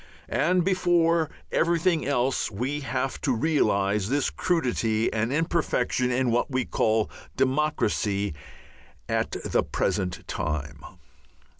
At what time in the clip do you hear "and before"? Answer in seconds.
0.29-1.29